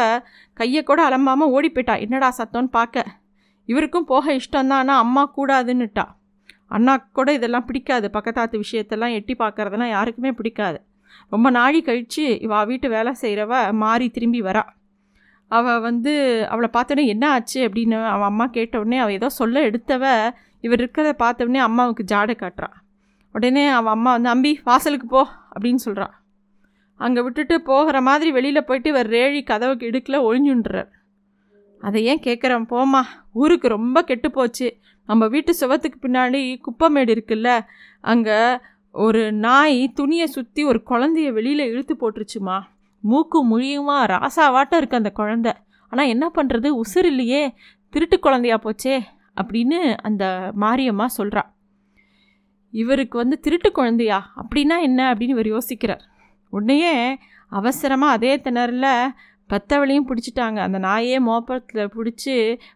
கையை 0.53 0.84
கூட 0.84 1.10
அலம்பாமல் 1.10 1.53
ஓடி 1.58 1.70
போயிட்டா. 1.70 1.96
என்னடா 1.96 2.36
சத்தம்னு 2.38 2.74
பார்க்க 2.79 3.05
இவருக்கும் 3.70 4.10
போக 4.13 4.34
இஷ்டம் 4.34 4.72
தான் 4.74 4.81
ஆனால் 4.81 5.03
அம்மா 5.05 5.34
கூடாதுன்னுட்டா. 5.38 6.05
அண்ணா 6.67 6.98
கூட 6.98 7.34
இதெல்லாம் 7.34 7.65
பிடிக்காது. 7.65 8.10
பக்கத்தாத்து 8.13 8.65
விஷயத்தெல்லாம் 8.65 9.15
எட்டி 9.20 9.36
பார்க்குறதெல்லாம் 9.39 9.96
யாருக்குமே 9.98 10.31
பிடிக்காது. 10.31 10.79
ரொம்ப 11.29 11.50
நாழி 11.50 11.81
கழித்து 11.81 12.25
இவா 12.48 12.65
வீட்டு 12.67 12.89
வேலை 12.89 13.13
செய்கிறவ 13.22 13.74
மாறி 13.74 14.10
திரும்பி 14.10 14.41
வரா. 14.41 14.63
அவள் 15.51 15.79
வந்து 15.79 16.13
அவளை 16.48 16.70
பார்த்தோன்னே 16.74 17.05
என்ன 17.05 17.25
ஆச்சு? 17.31 17.60
அப்படின்னு 17.67 17.98
அவன் 18.05 18.29
அம்மா 18.31 18.46
கேட்டவுடனே 18.46 18.98
அவள் 18.98 19.13
ஏதோ 19.13 19.29
சொல்ல 19.29 19.70
எடுத்தவ 19.70 20.03
இவர் 20.62 20.81
இருக்கிறத 20.84 21.12
பார்த்தவுடனே 21.13 21.63
அம்மாவுக்கு 21.63 22.03
ஜாடை 22.12 22.36
காட்டுறான் 22.36 22.75
உடனே 23.36 23.67
அவன் 23.67 23.93
அம்மா 23.93 24.12
வந்து 24.12 24.29
அம்பி 24.29 24.51
வாசலுக்கு 24.63 25.08
போ 25.08 25.22
அப்படின்னு 25.53 25.81
சொல்கிறான் 25.86 26.15
அங்கே 27.00 27.22
விட்டுட்டு 27.22 27.62
போகிற 27.62 28.01
மாதிரி 28.01 28.31
வெளியில் 28.31 28.65
போயிட்டு 28.65 28.89
இவர் 28.89 29.10
ரேழி 29.10 29.43
கதவுக்கு 29.43 29.86
இடுக்கில் 29.86 30.25
ஒழிஞ்சுன்றார் 30.27 30.89
அதை 31.81 32.00
ஏன் 32.03 32.25
கேட்குறேன் 32.25 32.67
போமா 32.72 33.01
ஊருக்கு 33.34 33.67
ரொம்ப 33.67 33.98
கெட்டு 34.03 34.29
போச்சு. 34.31 34.67
நம்ம 35.10 35.27
வீட்டு 35.27 35.51
சுவத்துக்கு 35.60 35.98
பின்னாடி 36.01 36.41
குப்பமேடு 36.65 37.12
இருக்குல்ல 37.13 37.50
அங்கே 38.01 38.38
ஒரு 38.96 39.22
நாய் 39.46 39.79
துணியை 39.93 40.27
சுற்றி 40.27 40.62
ஒரு 40.63 40.79
குழந்தைய 40.89 41.29
வெளியில் 41.34 41.70
இழுத்து 41.72 41.93
போட்டுருச்சுமா. 41.96 42.58
மூக்கு 43.01 43.39
முழியுமா? 43.50 43.98
ராசாவாட்டம் 44.13 44.79
இருக்குது 44.81 45.01
அந்த 45.01 45.12
குழந்த. 45.20 45.50
ஆனால் 45.91 46.08
என்ன 46.08 46.25
பண்ணுறது 46.36 46.67
உசுர் 46.81 47.05
இல்லையே. 47.05 47.43
திருட்டு 47.93 48.20
குழந்தையா 48.20 48.60
போச்சே 48.65 48.96
அப்படின்னு 49.41 49.79
அந்த 50.01 50.24
மாரியம்மா 50.60 51.05
சொல்கிறா 51.17 51.43
இவருக்கு 52.74 53.17
வந்து 53.17 53.39
திருட்டு 53.39 53.72
குழந்தையா? 53.72 54.20
அப்படின்னா 54.41 54.75
என்ன 54.81 55.13
அப்படின்னு 55.13 55.36
இவர் 55.38 55.50
யோசிக்கிறார். 55.55 56.03
உடனேயே 56.53 56.93
அவசரமாக 57.50 58.12
அதே 58.12 58.34
திணறில் 58.36 59.12
பெத்தவளையும் 59.50 60.08
பிடிச்சிட்டாங்க. 60.10 60.58
அந்த 60.58 60.79
நாயே 60.79 61.20
மோப்பத்தில் 61.20 61.91
பிடிச்சி 61.96 62.36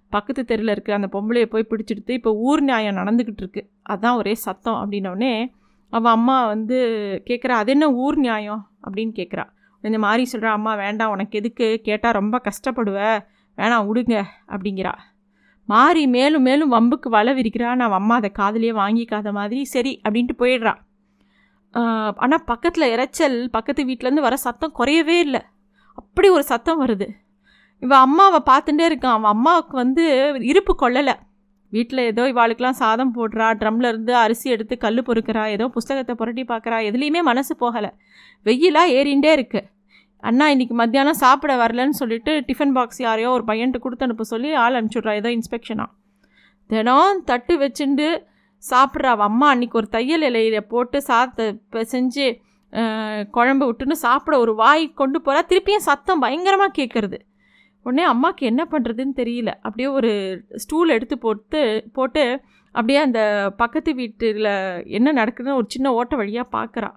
பக்கத்து 0.09 0.45
தெருவில் 0.45 0.69
இருக்கிற 0.69 0.97
அந்த 0.97 1.09
பொம்பளையை 1.15 1.45
போய் 1.45 1.69
பிடிச்சிடுத்து 1.69 2.11
இப்போ 2.11 2.31
ஊர் 2.47 2.61
நியாயம் 2.61 2.95
நடந்துக்கிட்டு 2.95 3.43
இருக்கு. 3.45 3.61
அதான் 3.89 4.15
ஒரே 4.15 4.33
சத்தம் 4.35 4.79
அப்படின்னோடனே 4.81 5.33
அவள் 5.93 6.11
அம்மா 6.11 6.37
வந்து 6.45 6.77
கேட்குறா 7.29 7.55
அது 7.61 7.71
என்ன 7.71 7.87
ஊர் 7.93 8.17
நியாயம்? 8.17 8.61
அப்படின்னு 8.85 9.13
கேட்குறா 9.15 9.45
இந்த 9.87 9.97
மாதிரி 10.05 10.23
சொல்கிறா 10.31 10.51
அம்மா 10.57 10.73
வேண்டாம் 10.83 11.13
உனக்கு 11.15 11.39
எதுக்கு? 11.39 11.67
கேட்டால் 11.87 12.17
ரொம்ப 12.19 12.35
கஷ்டப்படுவ. 12.47 12.99
வேணாம் 13.57 13.87
விடுங்க 13.89 14.15
அப்படிங்கிறா. 14.53 14.93
மாறி 15.69 16.03
மேலும் 16.15 16.45
மேலும் 16.47 16.73
வம்புக்கு 16.75 17.09
வலை 17.15 17.31
விரிக்கிறா 17.37 17.69
நான் 17.81 17.97
அம்மா 17.99 18.15
அதை 18.21 18.29
காதுலேயே 18.39 18.73
வாங்கிக்காத 18.81 19.31
மாதிரி 19.37 19.61
சரி 19.73 19.93
அப்படின்ட்டு 20.05 20.35
போயிடுறா. 20.41 20.73
ஆனால் 22.23 22.43
பக்கத்தில் 22.51 22.91
இறைச்சல் 22.93 23.37
பக்கத்து 23.55 23.81
வீட்டிலேருந்து 23.89 24.25
வர 24.27 24.35
சத்தம் 24.45 24.75
குறையவே 24.79 25.17
இல்லை. 25.25 25.41
அப்படி 26.01 26.27
ஒரு 26.37 26.45
சத்தம் 26.51 26.81
வருது. 26.83 27.07
இவன் 27.83 28.03
அம்மாவை 28.07 28.39
பார்த்துட்டே 28.51 28.85
இருக்கான் 28.89 29.15
அவன் 29.17 29.33
அம்மாவுக்கு 29.35 29.75
வந்து 29.83 30.03
இருப்பு 30.51 30.73
கொள்ளலை. 30.83 31.15
வீட்டில் 31.73 32.01
ஏதோ 32.11 32.23
இவாளுக்கெலாம் 32.33 32.79
சாதம் 32.83 33.13
போடுறா 33.15 33.47
ட்ரம்ல 33.61 33.89
இருந்து 33.93 34.13
அரிசி 34.23 34.47
எடுத்து 34.55 34.75
கல் 34.83 35.05
பொறுக்கிறா 35.07 35.43
ஏதோ 35.55 35.65
புஸ்தகத்தை 35.75 36.13
புரட்டி 36.21 36.43
பார்க்குறா 36.51 36.77
எதுலேயுமே 36.89 37.21
மனசு 37.29 37.53
போகலை. 37.63 37.91
வெயிலாக 38.45 38.93
ஏறிண்டே 38.97 39.31
இருக்குது 39.37 39.67
அண்ணா 40.27 40.45
இன்றைக்கி 40.51 40.75
மத்தியானம் 40.79 41.17
சாப்பிட 41.21 41.53
வரலன்னு 41.61 41.95
சொல்லிட்டு 41.99 42.31
டிஃபன் 42.47 42.71
பாக்ஸ் 42.75 43.01
யாரையோ 43.03 43.29
ஒரு 43.37 43.43
பையன்ட்டு 43.49 43.81
கொடுத்து 43.81 44.05
அனுப்ப 44.05 44.25
சொல்லி 44.31 44.49
ஆள் 44.61 44.77
அனுப்பிச்சுட்றா. 44.77 45.13
ஏதோ 45.21 45.29
இன்ஸ்பெக்ஷனாக 45.35 45.91
தினம் 46.69 47.19
தட்டு 47.29 47.53
வச்சுண்டு 47.63 48.07
சாப்பிட்றா. 48.63 49.11
அவள் 49.15 49.27
அம்மா 49.29 49.47
அன்றைக்கி 49.53 49.77
ஒரு 49.81 49.89
தையல் 49.95 50.25
இலையில 50.29 50.59
போட்டு 50.71 50.99
சாத்தை 51.09 51.45
செஞ்சு 51.93 52.25
குழம்பு 53.37 53.65
விட்டுன்னு 53.69 53.97
சாப்பிட 54.05 54.35
ஒரு 54.45 54.55
வாய் 54.63 54.85
கொண்டு 55.01 55.19
போகிறா 55.25 55.43
திருப்பியும் 55.51 55.87
சத்தம் 55.89 56.23
பயங்கரமாக 56.25 56.75
கேட்குறது 56.79 57.19
உடனே 57.85 58.05
அம்மாவுக்கு 58.13 58.43
என்ன 58.51 58.61
பண்ணுறதுன்னு 58.73 59.15
தெரியல. 59.21 59.51
அப்படியே 59.65 59.89
ஒரு 59.99 60.11
ஸ்டூல் 60.63 60.95
எடுத்து 60.97 61.17
போட்டு 61.25 61.61
போட்டு 61.97 62.23
அப்படியே 62.75 63.01
அந்த 63.07 63.21
பக்கத்து 63.61 63.91
வீட்டில் 64.01 64.53
என்ன 64.97 65.09
நடக்குதுன்னு 65.21 65.59
ஒரு 65.61 65.69
சின்ன 65.75 65.93
ஓட்ட 65.99 66.15
வழியாக 66.21 66.53
பார்க்குறா 66.57 66.91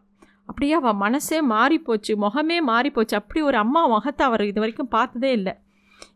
அப்படியே 0.49 0.75
அவள் 0.78 1.00
மனசே 1.05 1.38
மாறிப்போச்சு 1.55 2.12
முகமே 2.25 2.59
மாறிப்போச்சு. 2.71 3.14
அப்படி 3.21 3.40
ஒரு 3.49 3.59
அம்மா 3.64 3.83
முகத்தை 3.95 4.23
அவர் 4.28 4.45
இது 4.50 4.61
வரைக்கும் 4.62 4.93
பார்த்ததே 4.97 5.31
இல்லை. 5.38 5.55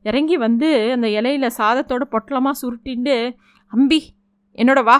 இறங்கி 0.08 0.36
வந்து 0.44 0.68
அந்த 0.94 1.06
இலையில் 1.18 1.54
சாதத்தோட 1.58 2.04
பொட்டலமாக 2.14 2.60
சுருட்டிண்டு 2.60 3.16
அம்பி 3.72 4.00
என்னோட 4.58 4.80
வா 4.88 4.98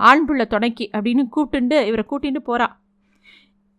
ஆண் 0.00 0.24
பிள்ளை 0.28 0.46
துணைக்கி 0.52 0.86
அப்படின்னு 0.94 1.22
கூப்பிட்டுண்டு 1.34 1.78
இவரை 1.88 2.04
கூட்டிகிட்டு 2.10 2.42
போகிறான் 2.48 2.74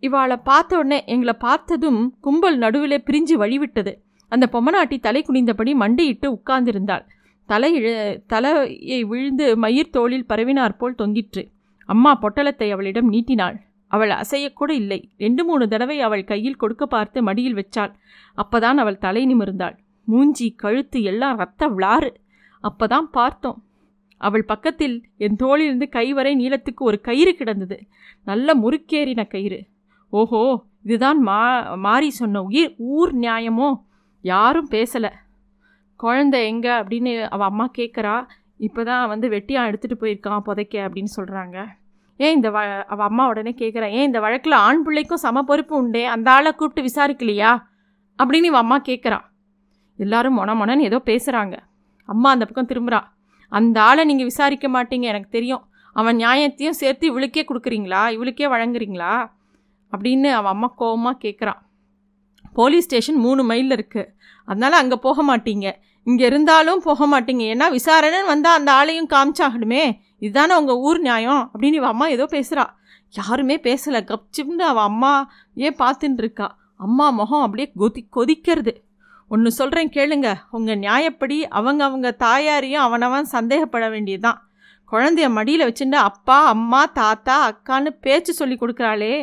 இவாளை 0.04 0.38
பார்த்த 0.50 0.80
உடனே 0.80 0.98
எங்களை 1.14 1.34
பார்த்ததும் 1.46 2.00
கும்பல் 2.26 2.58
நடுவில் 2.64 3.04
பிரிஞ்சு 3.08 3.36
வழிவிட்டது. 3.44 3.94
அந்த 4.32 4.46
பொம்மநாட்டி 4.54 4.98
தலை 5.06 5.22
குனிந்தபடி 5.28 5.72
மண்டியிட்டு 5.82 6.28
உட்கார்ந்திருந்தாள். 6.36 7.06
தலை 7.50 7.72
தலையை 8.32 9.00
விழுந்து 9.12 9.46
மயிர் 9.64 9.94
தோளில் 9.96 10.28
பரவினார் 10.32 10.78
போல் 10.80 11.00
தொங்கிற்று. 11.02 11.44
அம்மா 11.90 12.12
பொட்டலத்தை 12.22 12.68
அவளிடம் 12.76 13.12
நீட்டினாள். 13.14 13.58
அவள் 13.96 14.12
அசையக்கூட 14.22 14.72
இல்லை. 14.82 15.00
ரெண்டு 15.18 15.42
மூணு 15.46 15.66
தடவை 15.68 15.98
அவள் 16.08 16.30
கையில் 16.32 16.62
கொடுக்க 16.62 16.84
பார்த்து 16.86 17.18
மடியில் 17.28 17.60
வச்சாள். 17.60 17.92
அப்பதான் 18.38 18.78
அவள் 18.84 19.04
தலை 19.06 19.24
நிமிர்ந்தாள். 19.32 19.76
மூஞ்சி 20.08 20.48
கழுத்து 20.64 21.00
எல்லாம் 21.12 21.38
ரத்த 21.38 21.68
விளாறு 21.76 22.12
அப்பதான் 22.64 23.08
பார்த்தோம். 23.12 23.60
அவள் 24.22 24.46
பக்கத்தில் 24.46 24.96
என் 25.26 25.40
தோளிலிருந்து 25.42 25.88
கை 25.90 26.08
வரை 26.14 26.32
நீளத்துக்கு 26.42 26.82
ஒரு 26.90 26.98
கயிறு 27.02 27.34
கிடந்தது. 27.36 27.78
நல்ல 28.24 28.56
முறுக்கேறின 28.56 29.24
கயிறு. 29.28 29.60
ஓஹோ 30.14 30.42
இதுதான் 30.84 31.20
மா 31.28 31.42
மாறி 31.86 32.10
சொன்ன 32.20 32.42
உயிர் 32.50 32.74
ஊர் 32.94 33.12
நியாயமோ? 33.20 33.70
யாரும் 34.24 34.70
பேசலை. 34.72 35.12
குழந்தை 36.00 36.40
எங்கே 36.52 36.72
அப்படின்னு 36.80 37.12
அவள் 37.34 37.50
அம்மா 37.52 37.66
கேட்குறா 37.78 38.16
இப்போ 38.58 38.82
தான் 38.84 39.10
வந்து 39.12 39.28
வெட்டியான் 39.30 39.70
எடுத்துகிட்டு 39.70 40.02
போயிருக்கான் 40.02 40.46
புதைக்க 40.48 40.76
அப்படின்னு 40.86 41.12
சொல்கிறாங்க 41.18 41.58
ஏன் 42.20 42.34
இந்த 42.34 42.50
வ 42.50 42.60
அவள் 42.88 43.08
அம்மா 43.08 43.24
உடனே 43.28 43.52
கேட்குறான் 43.58 43.94
ஏன் 43.98 44.06
இந்த 44.06 44.20
வழக்கில் 44.20 44.56
ஆண் 44.66 44.84
பிள்ளைக்கும் 44.84 45.22
சம 45.24 45.42
பொறுப்பு 45.44 45.76
உண்டே? 45.76 46.04
அந்த 46.06 46.28
ஆளை 46.32 46.52
கூப்பிட்டு 46.54 46.82
விசாரிக்கலையா? 46.90 47.52
அப்படின்னு 48.20 48.50
இவன் 48.52 48.64
அம்மா 48.66 48.78
கேட்குறான் 48.80 49.26
எல்லாரும் 50.00 50.38
மொன 50.40 50.54
மொனன்னு 50.62 50.88
ஏதோ 50.90 51.00
பேசுகிறாங்க 51.06 51.56
அம்மா 52.10 52.30
அந்த 52.30 52.46
பக்கம் 52.46 52.70
திரும்புகிறா 52.72 53.02
அந்த 53.52 53.78
ஆளை 53.82 54.04
நீங்கள் 54.06 54.26
விசாரிக்க 54.26 54.68
மாட்டீங்க 54.68 55.06
எனக்கு 55.12 55.30
தெரியும். 55.30 55.64
அவன் 55.96 56.18
நியாயத்தையும் 56.18 56.80
சேர்த்து 56.80 57.06
இவளுக்கே 57.12 57.44
கொடுக்குறீங்களா? 57.50 58.02
இவளுக்கே 58.16 58.48
வழங்குறீங்களா? 58.54 59.14
அப்படின்னு 59.94 60.30
அவன் 60.32 60.54
அம்மா 60.56 60.68
கோபமாக 60.76 61.18
கேட்குறான் 61.26 61.60
போலீஸ் 62.54 62.84
ஸ்டேஷன் 62.84 63.16
மூணு 63.16 63.42
மைலில் 63.44 63.76
இருக்குது 63.78 64.10
அதனால் 64.48 64.82
அங்கே 64.82 64.98
போக 65.06 65.20
மாட்டீங்க. 65.30 65.68
இங்கே 66.08 66.26
இருந்தாலும் 66.26 66.82
போக 66.82 67.06
மாட்டீங்க. 67.12 67.44
ஏன்னா 67.54 67.68
விசாரணைன்னு 67.78 68.32
வந்தால் 68.34 68.58
அந்த 68.60 68.72
ஆளையும் 68.74 69.10
காமிச்சாகணுமே. 69.14 69.84
இதுதானே 70.26 70.54
உங்கள் 70.62 70.82
ஊர் 70.88 71.00
நியாயம் 71.08 71.44
அப்படின்னு 71.52 71.80
இவன் 71.82 71.94
அம்மா 71.94 72.08
ஏதோ 72.16 72.26
பேசுகிறா 72.36 72.66
யாருமே 73.14 73.56
பேசலை. 73.68 74.00
கப்சிப்னு 74.12 74.66
அவள் 74.72 74.88
அம்மா 74.92 75.12
ஏன் 75.66 75.78
பார்த்துட்டு 75.84 76.22
இருக்கா 76.24 76.48
அம்மா 76.86 77.06
முகம் 77.20 77.44
அப்படியே 77.46 77.68
கொதி 77.82 78.02
கொதிக்கிறது. 78.18 78.74
ஒன்று 79.32 79.50
சொல்கிறேன் 79.60 79.94
கேளுங்க. 79.98 80.30
உங்கள் 80.58 80.82
நியாயப்படி 80.86 81.38
அவங்க 81.60 81.82
அவங்க 81.88 82.10
தாயாரையும் 82.26 82.86
அவனவன் 82.88 83.28
சந்தேகப்பட 83.36 83.86
வேண்டியதுதான். 83.94 84.40
குழந்தைய 84.92 85.28
மடியில் 85.38 85.68
வச்சுட்டு 85.68 86.00
அப்பா 86.10 86.38
அம்மா 86.54 86.82
தாத்தா 87.00 87.36
அக்கான்னு 87.50 87.92
பேச்சு 88.06 88.34
சொல்லி 88.40 88.56
கொடுக்குறாளே. 88.58 89.14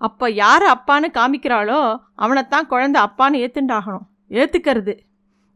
அப்போ 0.00 0.26
யார் 0.42 0.64
அப்பான்னு 0.74 1.08
காமிக்கிறாளோ 1.18 1.80
அவனைத்தான் 2.24 2.70
குழந்தை 2.72 2.98
அப்பான்னு 3.06 3.42
ஏற்றுண்டாகணும் 3.44 4.06
ஏற்றுக்கிறது 4.40 4.94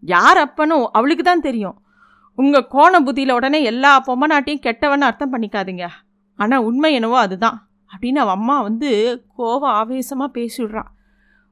யார் 0.03 0.39
அப்பனும் 0.47 0.85
அவளுக்கு 0.99 1.25
தான் 1.25 1.47
தெரியும். 1.49 1.77
உங்கள் 2.37 2.69
கோண 2.71 3.01
புத்தியில் 3.01 3.33
உடனே 3.33 3.63
எல்லா 3.63 4.03
பொம்மநாட்டையும் 4.07 4.65
கெட்டவன்னு 4.67 5.09
அர்த்தம் 5.09 5.33
பண்ணிக்காதீங்க. 5.33 5.87
ஆனால் 6.39 6.65
உண்மை 6.65 6.95
என்னவோ 6.95 7.19
அதுதான். 7.19 7.59
அப்படின்னு 7.93 8.21
அவன் 8.25 8.37
அம்மா 8.37 8.61
வந்து 8.61 8.91
கோவம் 9.39 9.75
ஆவேசமாக 9.81 10.31
பேசிவிட்றா 10.37 10.83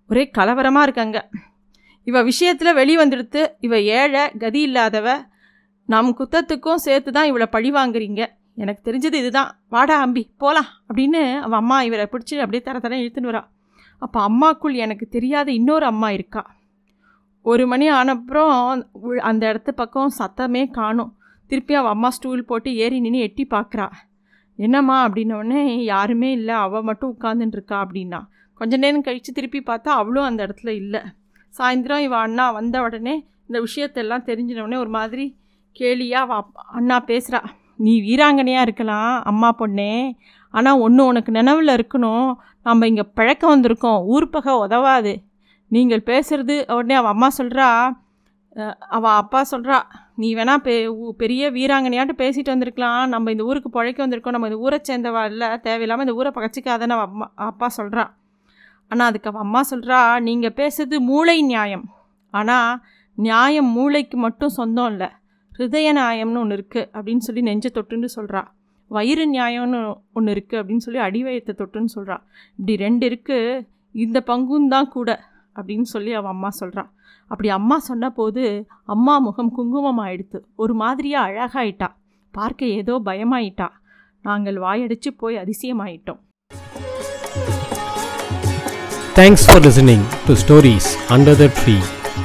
ஒரே 0.09 0.31
கலவரமாக 0.31 0.83
இருக்காங்க. 0.83 1.29
இவ 2.05 2.23
விஷயத்தில் 2.23 2.77
வெளிவந்துடுத்து 2.77 3.47
இவ 3.61 3.81
ஏழை 3.81 4.31
கதி 4.39 4.61
இல்லாதவ 4.67 5.09
நம் 5.87 6.17
குத்தத்துக்கும் 6.19 6.83
சேர்த்து 6.87 7.13
தான் 7.13 7.27
இவளை 7.27 7.47
பழி 7.47 7.71
வாங்குறீங்க. 7.73 8.23
எனக்கு 8.55 8.83
தெரிஞ்சது 8.91 9.15
இதுதான். 9.15 9.51
வாடா 9.69 10.01
அம்பி 10.01 10.23
போகலாம் 10.37 10.69
அப்படின்னு 10.89 11.23
அவன் 11.41 11.59
அம்மா 11.59 11.83
இவரை 11.83 12.07
பிடிச்சி 12.11 12.35
அப்படியே 12.39 12.63
தர 12.63 12.79
தர 12.79 12.97
இழுத்துன்னு 12.97 13.31
வரா. 13.33 13.43
அப்போ 13.99 14.19
அம்மாக்குள் 14.29 14.75
எனக்கு 14.75 15.07
தெரியாத 15.07 15.49
இன்னொரு 15.53 15.87
அம்மா 15.87 16.11
இருக்கா. 16.11 16.43
ஒரு 17.45 17.65
மணி 17.71 17.87
ஆனப்புறம் 17.91 18.53
அந்த 19.31 19.43
இடத்து 19.53 19.73
பக்கம் 19.81 20.13
சத்தமே 20.19 20.63
காணும். 20.79 21.11
திருப்பி 21.51 21.75
அவள் 21.75 21.95
அம்மா 21.95 22.09
ஸ்டூல் 22.17 22.49
போட்டு 22.51 22.71
ஏறி 22.83 22.99
நின்று 23.01 23.25
எட்டி 23.27 23.45
பார்க்குறா 23.51 23.87
என்னம்மா? 24.59 24.97
அப்படின்னோடனே 25.07 25.63
யாருமே 25.93 26.29
இல்லை. 26.39 26.55
அவள் 26.67 26.87
மட்டும் 26.89 27.13
உட்காந்துட்டு 27.15 27.57
இருக்கா 27.59 27.77
அப்படின்னா. 27.85 28.21
கொஞ்ச 28.61 28.77
நேரம் 28.77 29.05
கழித்து 29.07 29.31
திருப்பி 29.33 29.61
பார்த்தா 29.67 29.93
அவளும் 30.01 30.29
அந்த 30.29 30.41
இடத்துல 30.47 30.73
இல்லை. 30.83 31.01
சாயந்தரம் 31.55 32.05
இவள் 32.07 32.25
அண்ணா 32.27 32.47
வந்த 32.51 32.77
உடனே 32.83 33.15
இந்த 33.49 33.59
விஷயத்தெல்லாம் 33.67 34.27
தெரிஞ்சினவுடனே 34.29 34.79
ஒரு 34.85 34.93
மாதிரி 34.99 35.27
கேலியாக 35.81 36.25
அவள் 36.25 36.65
அண்ணா 36.79 36.97
பேசுகிறா 37.11 37.41
நீ 37.85 37.93
வீராங்கனையாக 38.09 38.67
இருக்கலாம் 38.69 39.13
அம்மா 39.33 39.51
பொண்ணே. 39.59 39.93
ஆனால் 40.55 40.83
ஒன்று 40.87 41.03
உனக்கு 41.11 41.31
நினைவில் 41.33 41.77
இருக்கணும். 41.77 42.29
நம்ம 42.67 42.87
இங்கே 42.87 43.07
பழக்கம் 43.19 43.55
வந்திருக்கோம். 43.55 44.03
ஊர் 44.15 44.33
பகை 44.35 44.55
உதவாது. 44.67 45.15
நீங்கள் 45.75 46.09
பேசுகிறது 46.11 46.57
உடனே 46.77 46.97
அவள் 47.01 47.15
அம்மா 47.15 47.29
சொல்கிறா 47.41 47.69
அவள் 48.97 49.19
அப்பா 49.21 49.41
சொல்கிறா 49.53 49.79
நீ 50.23 50.29
வேணா 50.39 50.55
பெ 50.67 50.75
பெரிய 51.21 51.43
வீராங்கனையாட்டு 51.55 52.15
பேசிட்டு 52.21 52.53
வந்திருக்கலாம். 52.53 53.01
நம்ம 53.15 53.31
இந்த 53.35 53.45
ஊருக்கு 53.51 53.71
பிழைக்க 53.77 53.99
வந்திருக்கோம். 54.05 54.37
நம்ம 54.37 54.49
இந்த 54.51 54.59
ஊரை 54.67 54.79
சேர்ந்தவா 54.89 55.23
இல்லை. 55.31 55.49
தேவையில்லாமல் 55.67 56.07
இந்த 56.07 56.15
ஊரை 56.21 56.31
பகச்சிக்காதன்னு 56.37 56.97
அவள் 56.97 57.09
அம்மா 57.11 57.27
அப்பா 57.51 57.69
சொல்கிறா 57.79 58.05
ஆனால் 58.91 59.09
அதுக்கு 59.11 59.31
அவள் 59.31 59.45
அம்மா 59.47 59.63
சொல்கிறா 59.73 59.99
நீங்கள் 60.29 60.57
பேசுறது 60.61 60.97
மூளை 61.11 61.37
நியாயம். 61.51 61.85
ஆனால் 62.35 62.71
நியாயம் 63.19 63.71
மூளைக்கு 63.77 64.17
மட்டும் 64.27 64.57
சொந்தம் 64.59 64.91
இல்லை. 64.93 65.11
ஹிருதய 65.53 65.89
நியாயம்னு 65.99 66.41
ஒன்று 66.45 66.57
இருக்குது 66.59 66.89
அப்படின்னு 66.97 67.25
சொல்லி 67.27 67.43
நெஞ்ச 67.49 67.67
தொட்டுன்னு 67.77 68.09
சொல்கிறா 68.17 68.43
வயிறு 68.91 69.25
நியாயம்னு 69.35 69.79
ஒன்று 70.19 70.33
இருக்குது 70.35 70.59
அப்படின்னு 70.61 70.85
சொல்லி 70.87 71.01
அடிவயத்தை 71.09 71.53
தொட்டுன்னு 71.61 71.93
சொல்கிறா 71.97 72.17
இப்படி 72.59 72.75
ரெண்டு 72.87 73.05
இருக்குது 73.11 73.63
இந்த 73.95 74.19
பங்கும் 74.31 74.73
தான் 74.75 74.93
கூட. 74.97 75.11
அப்படின்னு 75.57 75.83
சொல்லி 75.83 76.13
அவள் 76.15 76.31
அம்மா 76.31 76.49
சொல்கிறா 76.61 76.85
அப்படி 77.27 77.49
அம்மா 77.49 77.79
சொன்ன 77.79 78.11
போது 78.11 78.67
அம்மா 78.85 79.19
முகம் 79.19 79.53
குங்குமம் 79.53 80.01
ஆயிடுத்து 80.05 80.41
ஒரு 80.57 80.75
மாதிரியாக 80.75 81.29
அழகாயிட்டா. 81.29 81.89
பார்க்க 82.31 82.67
ஏதோ 82.67 83.01
பயமாயிட்டா. 83.05 83.69
நாங்கள் 84.23 84.57
வாயடிச்சு 84.57 85.11
போய் 85.17 85.37
அதிசயமாயிட்டோம். 85.37 86.21
Thanks 89.15 89.45
for 89.47 89.63
listening 89.63 90.05
to 90.27 90.33
stories 90.33 90.89
under 91.09 91.37
the 91.37 91.47
tree 91.59 91.77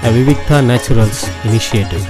a 0.04 0.12
Vivikta 0.12 0.60
naturals 0.72 1.22
initiative 1.46 2.06